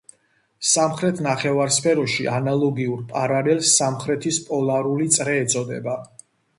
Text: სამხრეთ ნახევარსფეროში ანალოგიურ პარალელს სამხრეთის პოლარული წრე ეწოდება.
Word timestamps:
სამხრეთ 0.69 1.21
ნახევარსფეროში 1.25 2.27
ანალოგიურ 2.39 3.05
პარალელს 3.13 3.77
სამხრეთის 3.79 4.43
პოლარული 4.53 5.13
წრე 5.21 5.41
ეწოდება. 5.49 6.01